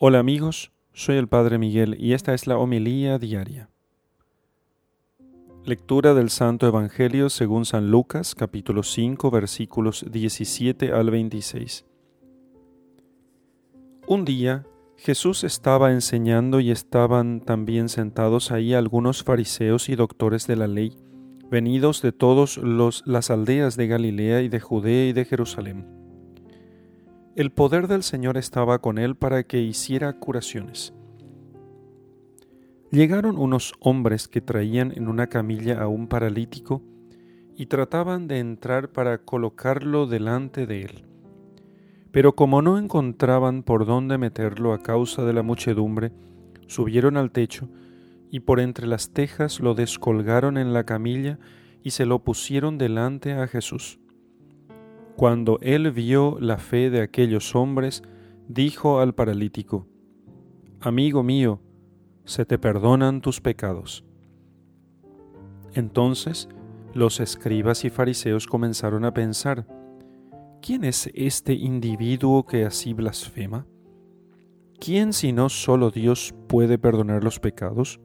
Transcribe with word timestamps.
Hola 0.00 0.20
amigos, 0.20 0.70
soy 0.92 1.16
el 1.16 1.26
Padre 1.26 1.58
Miguel 1.58 1.96
y 1.98 2.12
esta 2.12 2.32
es 2.32 2.46
la 2.46 2.56
homilía 2.56 3.18
diaria. 3.18 3.68
Lectura 5.64 6.14
del 6.14 6.30
Santo 6.30 6.68
Evangelio 6.68 7.28
según 7.30 7.64
San 7.64 7.90
Lucas 7.90 8.36
capítulo 8.36 8.84
5 8.84 9.28
versículos 9.32 10.06
17 10.08 10.92
al 10.92 11.10
26. 11.10 11.84
Un 14.06 14.24
día 14.24 14.66
Jesús 14.96 15.42
estaba 15.42 15.90
enseñando 15.90 16.60
y 16.60 16.70
estaban 16.70 17.40
también 17.40 17.88
sentados 17.88 18.52
ahí 18.52 18.74
algunos 18.74 19.24
fariseos 19.24 19.88
y 19.88 19.96
doctores 19.96 20.46
de 20.46 20.54
la 20.54 20.68
ley, 20.68 20.96
venidos 21.50 22.02
de 22.02 22.12
todas 22.12 22.56
las 22.56 23.30
aldeas 23.32 23.76
de 23.76 23.88
Galilea 23.88 24.42
y 24.42 24.48
de 24.48 24.60
Judea 24.60 25.08
y 25.08 25.12
de 25.12 25.24
Jerusalén 25.24 25.97
el 27.36 27.50
poder 27.50 27.88
del 27.88 28.02
Señor 28.02 28.36
estaba 28.36 28.80
con 28.80 28.98
él 28.98 29.16
para 29.16 29.44
que 29.44 29.60
hiciera 29.60 30.12
curaciones. 30.14 30.92
Llegaron 32.90 33.36
unos 33.36 33.74
hombres 33.80 34.28
que 34.28 34.40
traían 34.40 34.92
en 34.96 35.08
una 35.08 35.26
camilla 35.26 35.82
a 35.82 35.88
un 35.88 36.08
paralítico 36.08 36.82
y 37.54 37.66
trataban 37.66 38.28
de 38.28 38.38
entrar 38.38 38.92
para 38.92 39.18
colocarlo 39.18 40.06
delante 40.06 40.66
de 40.66 40.82
él. 40.82 41.04
Pero 42.10 42.34
como 42.34 42.62
no 42.62 42.78
encontraban 42.78 43.62
por 43.62 43.84
dónde 43.84 44.16
meterlo 44.16 44.72
a 44.72 44.82
causa 44.82 45.24
de 45.24 45.34
la 45.34 45.42
muchedumbre, 45.42 46.12
subieron 46.66 47.16
al 47.16 47.30
techo 47.30 47.68
y 48.30 48.40
por 48.40 48.60
entre 48.60 48.86
las 48.86 49.10
tejas 49.10 49.60
lo 49.60 49.74
descolgaron 49.74 50.56
en 50.56 50.72
la 50.72 50.84
camilla 50.84 51.38
y 51.82 51.90
se 51.90 52.06
lo 52.06 52.20
pusieron 52.24 52.78
delante 52.78 53.32
a 53.32 53.46
Jesús. 53.46 54.00
Cuando 55.18 55.58
él 55.62 55.90
vio 55.90 56.38
la 56.38 56.58
fe 56.58 56.90
de 56.90 57.00
aquellos 57.00 57.56
hombres, 57.56 58.04
dijo 58.46 59.00
al 59.00 59.16
paralítico, 59.16 59.88
Amigo 60.78 61.24
mío, 61.24 61.60
se 62.24 62.44
te 62.44 62.56
perdonan 62.56 63.20
tus 63.20 63.40
pecados. 63.40 64.04
Entonces 65.74 66.48
los 66.94 67.18
escribas 67.18 67.84
y 67.84 67.90
fariseos 67.90 68.46
comenzaron 68.46 69.04
a 69.04 69.12
pensar, 69.12 69.66
¿quién 70.62 70.84
es 70.84 71.10
este 71.14 71.52
individuo 71.52 72.46
que 72.46 72.64
así 72.64 72.92
blasfema? 72.92 73.66
¿Quién 74.78 75.12
sino 75.12 75.48
solo 75.48 75.90
Dios 75.90 76.32
puede 76.46 76.78
perdonar 76.78 77.24
los 77.24 77.40
pecados? 77.40 77.98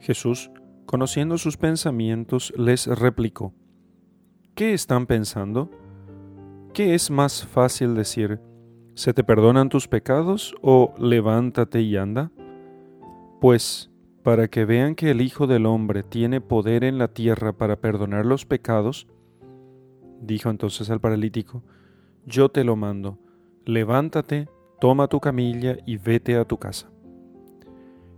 Jesús, 0.00 0.50
conociendo 0.86 1.36
sus 1.36 1.58
pensamientos, 1.58 2.54
les 2.56 2.86
replicó, 2.86 3.52
¿qué 4.54 4.72
están 4.72 5.04
pensando? 5.04 5.70
¿Qué 6.76 6.94
es 6.94 7.10
más 7.10 7.46
fácil 7.46 7.94
decir, 7.94 8.38
¿se 8.92 9.14
te 9.14 9.24
perdonan 9.24 9.70
tus 9.70 9.88
pecados 9.88 10.54
o 10.60 10.92
levántate 10.98 11.80
y 11.80 11.96
anda? 11.96 12.30
Pues, 13.40 13.90
para 14.22 14.48
que 14.48 14.66
vean 14.66 14.94
que 14.94 15.10
el 15.10 15.22
Hijo 15.22 15.46
del 15.46 15.64
Hombre 15.64 16.02
tiene 16.02 16.42
poder 16.42 16.84
en 16.84 16.98
la 16.98 17.08
tierra 17.08 17.54
para 17.54 17.76
perdonar 17.76 18.26
los 18.26 18.44
pecados, 18.44 19.06
dijo 20.20 20.50
entonces 20.50 20.90
al 20.90 21.00
paralítico, 21.00 21.62
yo 22.26 22.50
te 22.50 22.62
lo 22.62 22.76
mando, 22.76 23.18
levántate, 23.64 24.46
toma 24.78 25.08
tu 25.08 25.18
camilla 25.18 25.78
y 25.86 25.96
vete 25.96 26.36
a 26.36 26.44
tu 26.44 26.58
casa. 26.58 26.90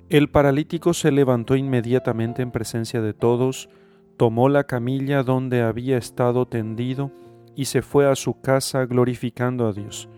El 0.09 0.31
paralítico 0.31 0.95
se 0.95 1.13
levantó 1.13 1.55
inmediatamente 1.55 2.43
en 2.43 2.51
presencia 2.51 3.03
de 3.03 3.15
todos, 3.15 3.71
tomó 4.17 4.49
la 4.49 4.65
camilla 4.65 5.23
donde 5.23 5.63
había 5.63 5.97
estado 5.97 6.49
tendido, 6.49 7.13
y 7.59 7.65
se 7.65 7.83
fue 7.83 8.09
a 8.09 8.15
su 8.15 8.41
casa 8.41 8.87
glorificando 8.87 9.67
a 9.67 9.73
Dios. 9.73 10.09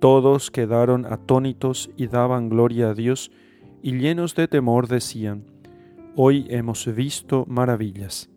Todos 0.00 0.50
quedaron 0.50 1.06
atónitos 1.06 1.88
y 1.96 2.08
daban 2.08 2.48
gloria 2.48 2.90
a 2.90 2.94
Dios, 2.94 3.30
y 3.80 3.92
llenos 3.92 4.34
de 4.34 4.48
temor 4.48 4.88
decían, 4.88 5.44
Hoy 6.16 6.46
hemos 6.50 6.92
visto 6.92 7.46
maravillas. 7.46 8.28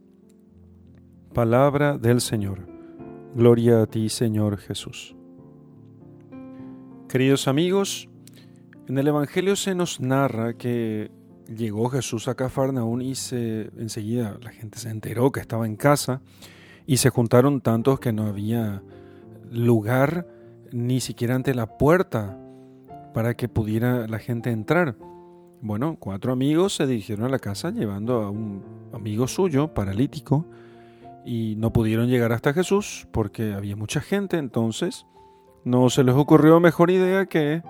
Palabra 1.33 1.97
del 1.97 2.21
Señor. 2.21 2.67
Gloria 3.33 3.81
a 3.81 3.87
ti, 3.87 4.07
Señor 4.09 4.57
Jesús. 4.57 5.15
Queridos 7.09 7.47
amigos, 7.47 8.07
en 8.87 8.99
el 8.99 9.07
Evangelio 9.07 9.55
se 9.55 9.73
nos 9.73 9.99
narra 9.99 10.53
que 10.53 11.09
llegó 11.47 11.89
Jesús 11.89 12.27
a 12.27 12.35
Cafarnaún 12.35 13.01
y 13.01 13.15
se, 13.15 13.71
enseguida 13.79 14.37
la 14.43 14.51
gente 14.51 14.77
se 14.77 14.91
enteró 14.91 15.31
que 15.31 15.39
estaba 15.39 15.65
en 15.65 15.75
casa 15.75 16.21
y 16.85 16.97
se 16.97 17.09
juntaron 17.09 17.61
tantos 17.61 17.99
que 17.99 18.13
no 18.13 18.27
había 18.27 18.83
lugar 19.51 20.27
ni 20.71 20.99
siquiera 20.99 21.35
ante 21.35 21.53
la 21.53 21.77
puerta 21.77 22.37
para 23.13 23.35
que 23.35 23.47
pudiera 23.47 24.07
la 24.07 24.19
gente 24.19 24.51
entrar. 24.51 24.97
Bueno, 25.61 25.97
cuatro 25.99 26.33
amigos 26.33 26.75
se 26.75 26.85
dirigieron 26.85 27.25
a 27.25 27.29
la 27.29 27.39
casa 27.39 27.71
llevando 27.71 28.21
a 28.21 28.29
un 28.29 28.63
amigo 28.93 29.27
suyo 29.27 29.73
paralítico 29.73 30.45
y 31.25 31.55
no 31.57 31.73
pudieron 31.73 32.07
llegar 32.07 32.31
hasta 32.33 32.53
Jesús 32.53 33.07
porque 33.11 33.53
había 33.53 33.75
mucha 33.75 34.01
gente, 34.01 34.37
entonces 34.37 35.05
no 35.63 35.89
se 35.89 36.03
les 36.03 36.13
ocurrió 36.13 36.59
mejor 36.59 36.91
idea 36.91 37.25
que 37.25 37.63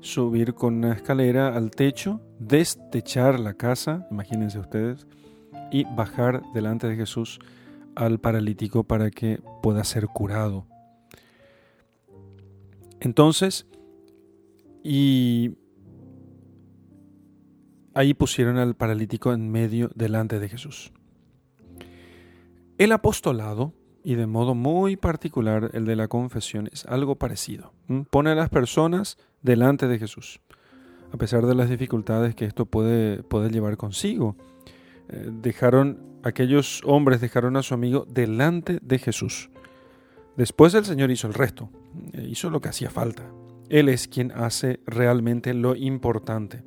subir 0.00 0.54
con 0.54 0.74
una 0.74 0.92
escalera 0.92 1.56
al 1.56 1.70
techo, 1.70 2.20
destechar 2.38 3.40
la 3.40 3.54
casa, 3.54 4.06
imagínense 4.10 4.58
ustedes, 4.58 5.06
y 5.70 5.84
bajar 5.84 6.42
delante 6.52 6.88
de 6.88 6.96
Jesús 6.96 7.38
al 7.94 8.18
paralítico 8.20 8.84
para 8.84 9.10
que 9.10 9.40
pueda 9.62 9.84
ser 9.84 10.06
curado. 10.06 10.66
Entonces, 13.00 13.66
y 14.82 15.56
ahí 17.94 18.14
pusieron 18.14 18.58
al 18.58 18.74
paralítico 18.74 19.32
en 19.32 19.50
medio 19.50 19.90
delante 19.94 20.38
de 20.38 20.48
Jesús. 20.48 20.92
El 22.78 22.92
apostolado, 22.92 23.74
y 24.02 24.14
de 24.14 24.26
modo 24.26 24.54
muy 24.54 24.96
particular 24.96 25.70
el 25.74 25.84
de 25.84 25.96
la 25.96 26.08
confesión, 26.08 26.68
es 26.72 26.86
algo 26.86 27.16
parecido. 27.16 27.74
Pone 28.10 28.30
a 28.30 28.34
las 28.34 28.48
personas 28.48 29.18
delante 29.42 29.86
de 29.86 29.98
Jesús, 29.98 30.40
a 31.12 31.18
pesar 31.18 31.44
de 31.46 31.54
las 31.54 31.68
dificultades 31.68 32.34
que 32.34 32.46
esto 32.46 32.64
puede, 32.64 33.22
puede 33.22 33.50
llevar 33.50 33.76
consigo. 33.76 34.36
Eh, 35.08 35.30
dejaron, 35.30 35.98
aquellos 36.22 36.82
hombres 36.84 37.20
dejaron 37.20 37.56
a 37.56 37.62
su 37.62 37.74
amigo 37.74 38.06
delante 38.08 38.78
de 38.82 38.98
Jesús. 38.98 39.50
Después 40.36 40.74
el 40.74 40.84
Señor 40.84 41.10
hizo 41.10 41.26
el 41.26 41.34
resto, 41.34 41.70
eh, 42.12 42.26
hizo 42.28 42.50
lo 42.50 42.60
que 42.60 42.68
hacía 42.68 42.90
falta. 42.90 43.30
Él 43.68 43.88
es 43.88 44.08
quien 44.08 44.32
hace 44.32 44.80
realmente 44.86 45.54
lo 45.54 45.76
importante. 45.76 46.64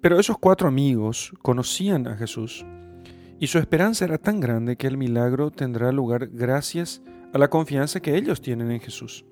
Pero 0.00 0.18
esos 0.18 0.36
cuatro 0.38 0.68
amigos 0.68 1.32
conocían 1.42 2.08
a 2.08 2.16
Jesús 2.16 2.64
y 3.38 3.46
su 3.46 3.58
esperanza 3.58 4.04
era 4.04 4.18
tan 4.18 4.40
grande 4.40 4.76
que 4.76 4.86
el 4.86 4.96
milagro 4.96 5.50
tendrá 5.50 5.90
lugar 5.92 6.28
gracias 6.28 7.02
a 7.32 7.38
la 7.38 7.48
confianza 7.48 8.00
que 8.00 8.16
ellos 8.16 8.40
tienen 8.40 8.70
en 8.70 8.80
Jesús. 8.80 9.24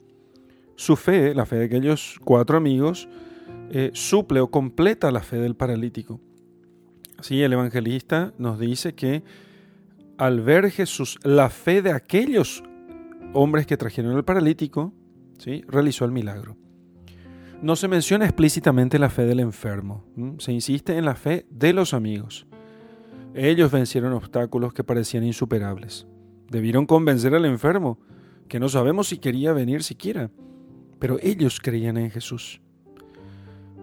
Su 0.77 0.97
fe, 0.97 1.35
la 1.35 1.45
fe 1.45 1.57
de 1.57 1.65
aquellos 1.67 2.19
cuatro 2.25 2.57
amigos, 2.57 3.09
eh, 3.71 3.91
suple 3.93 4.41
o 4.41 4.51
completa 4.51 5.11
la 5.11 5.21
fe 5.21 5.37
del 5.37 5.55
paralítico. 5.55 6.21
Sí, 7.21 7.43
el 7.43 7.53
evangelista 7.53 8.33
nos 8.39 8.59
dice 8.59 8.95
que 8.95 9.23
al 10.17 10.41
ver 10.41 10.71
Jesús 10.71 11.19
la 11.23 11.51
fe 11.51 11.83
de 11.83 11.93
aquellos 11.93 12.63
hombres 13.33 13.67
que 13.67 13.77
trajeron 13.77 14.17
al 14.17 14.25
paralítico, 14.25 14.93
¿sí? 15.39 15.65
realizó 15.69 16.05
el 16.05 16.13
milagro. 16.13 16.57
No 17.63 17.77
se 17.77 17.89
menciona 17.89 18.25
explícitamente 18.25 18.99
la 18.99 19.11
fe 19.11 19.27
del 19.27 19.41
enfermo, 19.41 20.05
se 20.39 20.53
insiste 20.53 20.97
en 20.97 21.05
la 21.05 21.15
fe 21.15 21.47
de 21.51 21.73
los 21.73 21.93
amigos. 21.93 22.47
Ellos 23.35 23.71
vencieron 23.71 24.13
obstáculos 24.13 24.73
que 24.73 24.83
parecían 24.83 25.25
insuperables. 25.25 26.07
Debieron 26.49 26.87
convencer 26.87 27.35
al 27.35 27.45
enfermo, 27.45 28.01
que 28.49 28.59
no 28.59 28.69
sabemos 28.69 29.09
si 29.09 29.19
quería 29.19 29.53
venir 29.53 29.83
siquiera, 29.83 30.31
pero 30.99 31.19
ellos 31.23 31.61
creían 31.61 31.97
en 31.97 32.11
Jesús. 32.11 32.61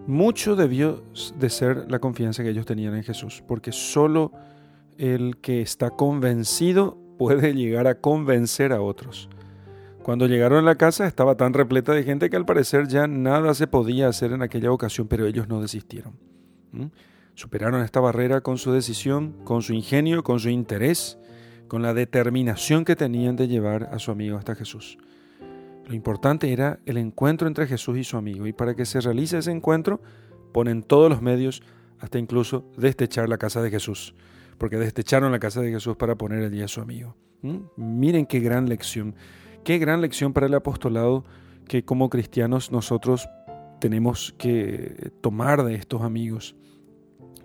Mucho 0.08 0.56
debió 0.56 1.04
de 1.38 1.50
ser 1.50 1.90
la 1.90 1.98
confianza 1.98 2.42
que 2.42 2.48
ellos 2.48 2.64
tenían 2.64 2.94
en 2.94 3.02
Jesús, 3.02 3.44
porque 3.46 3.72
solo 3.72 4.32
el 4.96 5.36
que 5.36 5.60
está 5.60 5.90
convencido 5.90 6.96
puede 7.18 7.52
llegar 7.52 7.86
a 7.86 7.96
convencer 7.96 8.72
a 8.72 8.80
otros. 8.80 9.28
Cuando 10.02 10.26
llegaron 10.26 10.60
a 10.60 10.62
la 10.66 10.76
casa 10.76 11.06
estaba 11.06 11.36
tan 11.36 11.52
repleta 11.52 11.92
de 11.92 12.04
gente 12.04 12.30
que 12.30 12.36
al 12.36 12.46
parecer 12.46 12.88
ya 12.88 13.06
nada 13.06 13.52
se 13.52 13.66
podía 13.66 14.08
hacer 14.08 14.32
en 14.32 14.40
aquella 14.40 14.72
ocasión, 14.72 15.08
pero 15.08 15.26
ellos 15.26 15.46
no 15.46 15.60
desistieron. 15.60 16.14
Superaron 17.34 17.82
esta 17.82 18.00
barrera 18.00 18.40
con 18.40 18.56
su 18.56 18.72
decisión, 18.72 19.34
con 19.44 19.60
su 19.60 19.74
ingenio, 19.74 20.22
con 20.22 20.40
su 20.40 20.48
interés, 20.48 21.18
con 21.68 21.82
la 21.82 21.92
determinación 21.92 22.86
que 22.86 22.96
tenían 22.96 23.36
de 23.36 23.46
llevar 23.46 23.90
a 23.92 23.98
su 23.98 24.10
amigo 24.10 24.38
hasta 24.38 24.54
Jesús. 24.54 24.96
Lo 25.88 25.94
importante 25.94 26.52
era 26.52 26.80
el 26.84 26.98
encuentro 26.98 27.48
entre 27.48 27.66
Jesús 27.66 27.96
y 27.96 28.04
su 28.04 28.18
amigo, 28.18 28.46
y 28.46 28.52
para 28.52 28.74
que 28.74 28.84
se 28.84 29.00
realice 29.00 29.38
ese 29.38 29.50
encuentro, 29.50 30.02
ponen 30.52 30.82
todos 30.82 31.08
los 31.08 31.22
medios, 31.22 31.62
hasta 31.98 32.18
incluso 32.18 32.70
destechar 32.76 33.26
la 33.28 33.38
casa 33.38 33.62
de 33.62 33.70
Jesús, 33.70 34.14
porque 34.58 34.76
destecharon 34.76 35.32
la 35.32 35.38
casa 35.38 35.62
de 35.62 35.70
Jesús 35.70 35.96
para 35.96 36.14
poner 36.14 36.44
allí 36.44 36.60
a 36.60 36.68
su 36.68 36.82
amigo. 36.82 37.16
¿Mm? 37.40 37.56
Miren 37.76 38.26
qué 38.26 38.38
gran 38.40 38.68
lección, 38.68 39.14
qué 39.64 39.78
gran 39.78 40.02
lección 40.02 40.34
para 40.34 40.46
el 40.46 40.54
apostolado 40.54 41.24
que 41.66 41.84
como 41.84 42.10
cristianos 42.10 42.70
nosotros 42.70 43.26
tenemos 43.80 44.34
que 44.36 45.10
tomar 45.22 45.64
de 45.64 45.74
estos 45.74 46.02
amigos. 46.02 46.54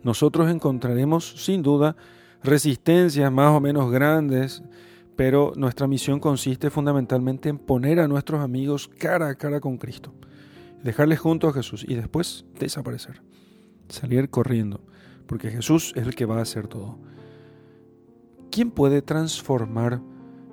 Nosotros 0.04 0.52
encontraremos 0.52 1.46
sin 1.46 1.62
duda 1.62 1.96
resistencias 2.44 3.32
más 3.32 3.56
o 3.56 3.62
menos 3.62 3.90
grandes, 3.90 4.64
pero 5.16 5.54
nuestra 5.56 5.88
misión 5.88 6.20
consiste 6.20 6.70
fundamentalmente 6.70 7.50
en 7.50 7.60
poner 7.60 8.00
a 8.00 8.08
nuestros 8.08 8.42
amigos 8.42 8.88
cara 8.88 9.30
a 9.30 9.36
cara 9.36 9.60
con 9.60 9.78
Cristo, 9.78 10.14
dejarles 10.84 11.20
junto 11.20 11.48
a 11.48 11.54
Jesús 11.54 11.86
y 11.88 11.96
después 11.96 12.46
desaparecer, 12.60 13.22
salir 13.90 14.30
corriendo, 14.30 14.82
porque 15.28 15.52
Jesús 15.52 15.94
es 15.96 16.06
el 16.06 16.16
que 16.16 16.26
va 16.26 16.40
a 16.40 16.44
hacer 16.44 16.68
todo. 16.68 16.98
¿Quién 18.52 18.72
puede 18.72 19.02
transformar 19.02 20.02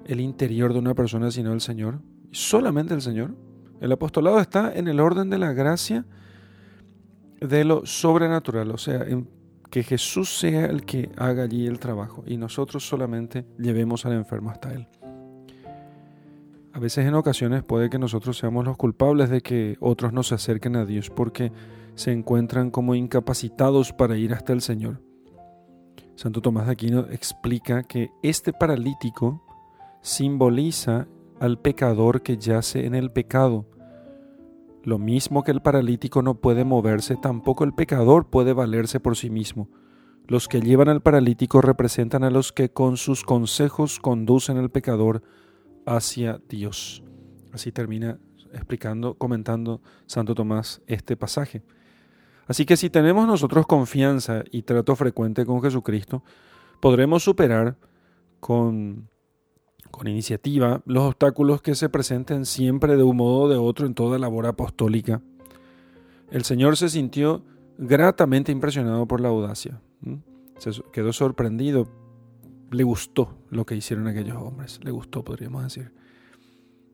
el 0.06 0.20
interior 0.20 0.72
de 0.72 0.78
una 0.78 0.94
persona 0.94 1.30
sino 1.30 1.52
el 1.52 1.60
Señor? 1.60 2.00
Solamente 2.32 2.94
el 2.94 3.02
Señor. 3.02 3.34
El 3.80 3.92
apostolado 3.92 4.40
está 4.40 4.72
en 4.72 4.88
el 4.88 5.00
orden 5.00 5.30
de 5.30 5.38
la 5.38 5.52
gracia 5.52 6.06
de 7.40 7.64
lo 7.64 7.86
sobrenatural, 7.86 8.70
o 8.70 8.78
sea, 8.78 9.02
en 9.02 9.28
que 9.70 9.82
Jesús 9.82 10.38
sea 10.38 10.66
el 10.66 10.84
que 10.84 11.10
haga 11.16 11.44
allí 11.44 11.66
el 11.66 11.78
trabajo 11.78 12.24
y 12.26 12.36
nosotros 12.36 12.86
solamente 12.86 13.46
llevemos 13.58 14.04
al 14.04 14.12
enfermo 14.12 14.50
hasta 14.50 14.72
Él. 14.72 14.88
A 16.72 16.78
veces 16.78 17.06
en 17.06 17.14
ocasiones 17.14 17.62
puede 17.62 17.90
que 17.90 17.98
nosotros 17.98 18.38
seamos 18.38 18.64
los 18.64 18.76
culpables 18.76 19.30
de 19.30 19.40
que 19.40 19.76
otros 19.80 20.12
no 20.12 20.22
se 20.22 20.34
acerquen 20.34 20.76
a 20.76 20.84
Dios 20.84 21.10
porque 21.10 21.52
se 21.94 22.12
encuentran 22.12 22.70
como 22.70 22.94
incapacitados 22.94 23.92
para 23.92 24.16
ir 24.16 24.32
hasta 24.32 24.52
el 24.52 24.60
Señor. 24.60 25.02
Santo 26.14 26.40
Tomás 26.40 26.66
de 26.66 26.72
Aquino 26.72 27.06
explica 27.10 27.82
que 27.82 28.10
este 28.22 28.52
paralítico 28.52 29.42
simboliza 30.00 31.08
al 31.40 31.58
pecador 31.58 32.22
que 32.22 32.36
yace 32.36 32.86
en 32.86 32.94
el 32.94 33.10
pecado 33.10 33.66
lo 34.84 34.98
mismo 34.98 35.42
que 35.42 35.50
el 35.50 35.62
paralítico 35.62 36.22
no 36.22 36.34
puede 36.34 36.64
moverse, 36.64 37.16
tampoco 37.16 37.64
el 37.64 37.72
pecador 37.72 38.28
puede 38.28 38.52
valerse 38.52 39.00
por 39.00 39.16
sí 39.16 39.30
mismo. 39.30 39.68
Los 40.26 40.48
que 40.48 40.60
llevan 40.60 40.88
al 40.88 41.02
paralítico 41.02 41.60
representan 41.60 42.24
a 42.24 42.30
los 42.30 42.52
que 42.52 42.70
con 42.70 42.96
sus 42.96 43.24
consejos 43.24 43.98
conducen 43.98 44.56
al 44.58 44.70
pecador 44.70 45.22
hacia 45.86 46.40
Dios. 46.48 47.02
Así 47.52 47.72
termina 47.72 48.18
explicando, 48.52 49.14
comentando 49.14 49.80
Santo 50.06 50.34
Tomás 50.34 50.82
este 50.86 51.16
pasaje. 51.16 51.62
Así 52.46 52.64
que 52.64 52.76
si 52.76 52.90
tenemos 52.90 53.26
nosotros 53.26 53.66
confianza 53.66 54.42
y 54.50 54.62
trato 54.62 54.96
frecuente 54.96 55.44
con 55.44 55.62
Jesucristo, 55.62 56.22
podremos 56.80 57.22
superar 57.22 57.76
con 58.40 59.08
con 59.90 60.08
iniciativa 60.08 60.82
los 60.86 61.04
obstáculos 61.04 61.62
que 61.62 61.74
se 61.74 61.88
presenten 61.88 62.46
siempre 62.46 62.96
de 62.96 63.02
un 63.02 63.16
modo 63.16 63.42
o 63.42 63.48
de 63.48 63.56
otro 63.56 63.86
en 63.86 63.94
toda 63.94 64.18
labor 64.18 64.46
apostólica. 64.46 65.20
El 66.30 66.44
Señor 66.44 66.76
se 66.76 66.88
sintió 66.88 67.42
gratamente 67.78 68.52
impresionado 68.52 69.06
por 69.06 69.20
la 69.20 69.28
audacia. 69.28 69.80
Se 70.58 70.70
quedó 70.92 71.12
sorprendido. 71.12 71.88
Le 72.70 72.84
gustó 72.84 73.36
lo 73.50 73.66
que 73.66 73.74
hicieron 73.74 74.06
aquellos 74.06 74.36
hombres. 74.36 74.78
Le 74.84 74.92
gustó, 74.92 75.24
podríamos 75.24 75.64
decir. 75.64 75.92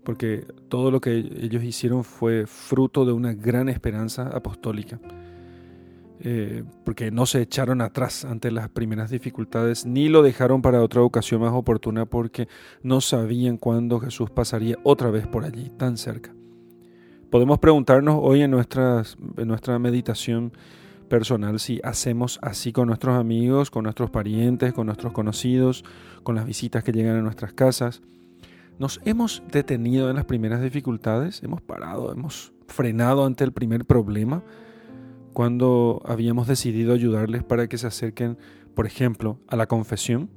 Porque 0.04 0.46
todo 0.68 0.90
lo 0.90 1.00
que 1.00 1.16
ellos 1.16 1.62
hicieron 1.64 2.04
fue 2.04 2.46
fruto 2.46 3.04
de 3.04 3.12
una 3.12 3.34
gran 3.34 3.68
esperanza 3.68 4.28
apostólica. 4.28 5.00
Eh, 6.20 6.64
porque 6.84 7.10
no 7.10 7.26
se 7.26 7.42
echaron 7.42 7.82
atrás 7.82 8.24
ante 8.24 8.50
las 8.50 8.70
primeras 8.70 9.10
dificultades, 9.10 9.84
ni 9.84 10.08
lo 10.08 10.22
dejaron 10.22 10.62
para 10.62 10.82
otra 10.82 11.02
ocasión 11.02 11.42
más 11.42 11.52
oportuna 11.52 12.06
porque 12.06 12.48
no 12.82 13.02
sabían 13.02 13.58
cuándo 13.58 14.00
Jesús 14.00 14.30
pasaría 14.30 14.76
otra 14.82 15.10
vez 15.10 15.26
por 15.26 15.44
allí, 15.44 15.70
tan 15.76 15.98
cerca. 15.98 16.34
Podemos 17.30 17.58
preguntarnos 17.58 18.18
hoy 18.22 18.40
en, 18.40 18.50
nuestra 18.50 19.78
meditación 19.78 20.52
personal 21.08 21.60
si 21.60 21.80
hacemos 21.84 22.38
así 22.40 22.72
con 22.72 22.88
nuestros 22.88 23.18
amigos, 23.18 23.70
con 23.70 23.84
nuestros 23.84 24.10
parientes, 24.10 24.72
con 24.72 24.86
nuestros 24.86 25.12
conocidos, 25.12 25.84
con 26.22 26.34
las 26.34 26.46
visitas 26.46 26.82
que 26.82 26.92
llegan 26.92 27.16
a 27.16 27.22
nuestras 27.22 27.52
casas. 27.52 28.00
¿Nos 28.78 29.00
hemos 29.04 29.42
detenido 29.50 30.08
en 30.08 30.16
las 30.16 30.24
primeras 30.24 30.62
dificultades? 30.62 31.42
¿Hemos 31.42 31.60
parado? 31.60 32.12
¿Hemos 32.12 32.52
frenado 32.68 33.26
ante 33.26 33.44
el 33.44 33.52
primer 33.52 33.84
problema? 33.84 34.42
Cuando 35.36 36.00
habíamos 36.06 36.46
decidido 36.46 36.94
ayudarles 36.94 37.44
para 37.44 37.68
que 37.68 37.76
se 37.76 37.86
acerquen, 37.86 38.38
por 38.74 38.86
ejemplo, 38.86 39.38
a 39.48 39.56
la 39.56 39.66
confesión, 39.66 40.30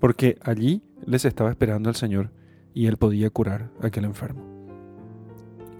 porque 0.00 0.36
allí 0.42 0.82
les 1.06 1.24
estaba 1.24 1.50
esperando 1.50 1.88
el 1.88 1.94
Señor 1.94 2.32
y 2.74 2.86
Él 2.86 2.96
podía 2.96 3.30
curar 3.30 3.70
a 3.80 3.86
aquel 3.86 4.06
enfermo. 4.06 4.44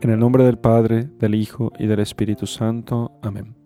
En 0.01 0.11
el 0.11 0.21
nombre 0.21 0.45
del 0.45 0.57
Padre, 0.57 1.11
del 1.19 1.35
Hijo 1.35 1.73
y 1.81 1.89
del 1.89 1.99
Espíritu 1.99 2.47
Santo. 2.47 3.19
Amén. 3.23 3.57